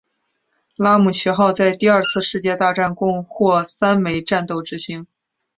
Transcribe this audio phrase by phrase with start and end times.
[0.77, 5.05] 拉姆齐号在第二次世界大战共获三枚战斗之星。